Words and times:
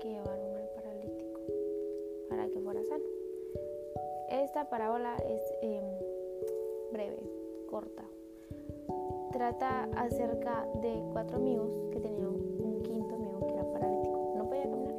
que 0.00 0.08
llevaron 0.08 0.56
al 0.56 0.68
paralítico 0.74 1.40
para 2.28 2.48
que 2.48 2.60
fuera 2.60 2.82
sano. 2.84 3.04
Esta 4.30 4.68
parábola 4.68 5.16
es 5.28 5.42
eh, 5.62 5.82
breve, 6.92 7.22
corta. 7.70 8.04
Trata 9.32 9.88
acerca 9.96 10.66
de 10.80 11.02
cuatro 11.12 11.36
amigos 11.36 11.70
que 11.92 12.00
tenían 12.00 12.28
un 12.28 12.82
quinto 12.82 13.14
amigo 13.14 13.40
que 13.46 13.52
era 13.52 13.64
paralítico. 13.64 14.34
No 14.36 14.48
podía 14.48 14.62
caminar. 14.62 14.94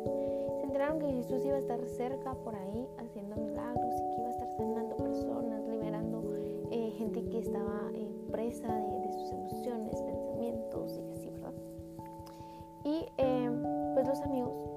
Se 0.58 0.64
enteraron 0.64 1.00
que 1.00 1.08
Jesús 1.08 1.46
iba 1.46 1.56
a 1.56 1.60
estar 1.60 1.84
cerca 1.86 2.34
por 2.34 2.56
ahí 2.56 2.88
haciendo 2.98 3.36
milagros 3.38 3.96
y 3.96 4.10
que 4.10 4.22
iba 4.22 4.28
a 4.28 4.32
estar 4.32 4.50
sanando 4.58 4.98
personas, 4.98 5.66
liberando 5.68 6.24
eh, 6.72 6.92
gente 6.98 7.24
que 7.30 7.40
estaba 7.40 7.92
eh, 7.94 8.10
presa 8.32 8.68
de 8.68 8.85
amigos 14.22 14.76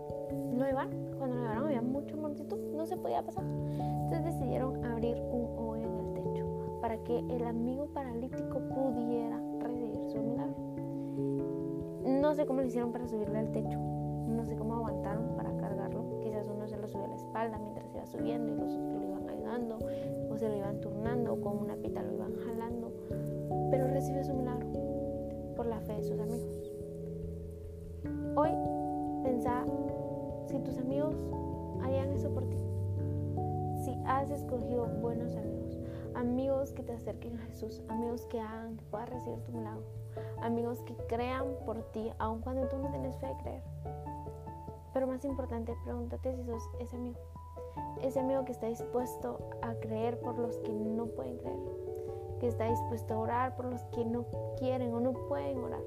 lo 0.59 0.69
iban, 0.69 0.91
cuando 1.19 1.37
lo 1.37 1.67
había 1.67 1.83
mucha 1.83 2.17
multitud, 2.17 2.59
no 2.75 2.87
se 2.87 2.97
podía 2.97 3.23
pasar. 3.23 3.45
Entonces 3.45 4.25
decidieron 4.25 4.85
abrir 4.85 5.17
un 5.17 5.59
hoyo 5.59 5.87
en 5.87 5.99
el 5.99 6.15
techo 6.15 6.47
para 6.81 6.97
que 7.05 7.19
el 7.19 7.47
amigo 7.47 7.87
paralítico 7.87 8.59
pudiera 8.59 9.41
recibir 9.61 10.01
su 10.09 10.19
milagro. 10.19 10.57
No 12.05 12.35
sé 12.35 12.47
cómo 12.47 12.61
lo 12.61 12.67
hicieron 12.67 12.93
para 12.93 13.07
subirle 13.07 13.39
al 13.39 13.51
techo, 13.53 13.79
no 13.79 14.45
sé 14.45 14.57
cómo 14.57 14.75
aguantaron 14.75 15.37
para 15.37 15.55
cargarlo. 15.57 16.21
Quizás 16.21 16.49
uno 16.49 16.67
se 16.69 16.77
lo 16.77 16.89
subió 16.89 17.05
a 17.05 17.09
la 17.09 17.17
espalda 17.17 17.59
mientras 17.59 17.95
iba 17.95 18.07
subiendo 18.07 18.53
y 18.53 18.57
los 18.57 18.75
otros 18.75 18.95
lo 18.95 19.09
iban 19.09 19.29
ayudando, 19.29 19.79
o 20.31 20.37
se 20.37 20.49
lo 20.49 20.57
iban 20.57 20.81
turnando, 20.81 21.35
o 21.35 21.41
con 21.41 21.59
una 21.59 21.77
pita 21.77 22.03
lo 22.03 22.13
iban 22.13 22.35
jalando. 22.47 22.93
Pero 23.71 23.89
recibió 23.89 24.25
su 24.25 24.35
milagro 24.35 24.69
por 25.57 25.67
la 25.67 25.81
fe 25.81 25.95
de 25.95 26.03
sus 26.03 26.19
amigos. 26.19 26.73
Hoy 28.37 28.51
si 30.49 30.59
tus 30.61 30.79
amigos 30.79 31.15
harían 31.83 32.11
eso 32.13 32.31
por 32.31 32.45
ti. 32.45 32.57
Si 33.85 33.95
has 34.07 34.31
escogido 34.31 34.87
buenos 34.87 35.37
amigos, 35.37 35.79
amigos 36.15 36.73
que 36.73 36.83
te 36.83 36.93
acerquen 36.93 37.37
a 37.37 37.43
Jesús, 37.47 37.83
amigos 37.89 38.27
que 38.27 38.41
hagan 38.41 38.79
puedas 38.91 39.11
recibir 39.11 39.41
tu 39.45 39.53
milagro, 39.53 39.85
amigos 40.41 40.81
que 40.87 40.95
crean 41.07 41.45
por 41.67 41.83
ti, 41.93 42.11
aun 42.19 42.41
cuando 42.41 42.67
tú 42.69 42.79
no 42.79 42.91
tienes 42.91 43.17
fe 43.19 43.27
de 43.27 43.37
creer. 43.37 43.63
Pero 44.95 45.07
más 45.07 45.25
importante, 45.25 45.77
pregúntate 45.85 46.35
si 46.35 46.43
sos 46.45 46.63
ese 46.81 46.97
amigo. 46.97 47.19
Ese 48.03 48.19
amigo 48.19 48.45
que 48.45 48.53
está 48.53 48.67
dispuesto 48.67 49.39
a 49.63 49.75
creer 49.75 50.19
por 50.21 50.39
los 50.39 50.57
que 50.59 50.73
no 50.73 51.07
pueden 51.07 51.37
creer. 51.39 51.59
Que 52.41 52.49
está 52.49 52.65
dispuesto 52.69 53.15
a 53.15 53.19
orar 53.19 53.57
por 53.57 53.67
los 53.67 53.83
que 53.87 54.05
no 54.05 54.25
quieren 54.59 54.95
o 54.95 55.01
no 55.01 55.13
pueden 55.29 55.59
orar. 55.59 55.83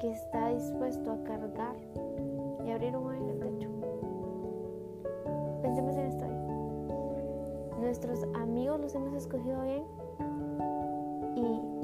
Que 0.00 0.12
está 0.12 0.48
dispuesto 0.48 1.10
a 1.10 1.24
cargar 1.24 1.76
y 2.68 2.70
abrir 2.70 2.94
un 2.96 3.06
hoyo 3.06 3.18
en 3.22 3.28
el 3.30 3.38
techo. 3.38 3.68
Pensemos 5.62 5.96
en 5.96 6.06
esto. 6.06 6.26
Nuestros 7.80 8.24
amigos 8.34 8.78
los 8.80 8.94
hemos 8.94 9.14
escogido 9.14 9.62
bien 9.62 9.84
y 11.34 11.77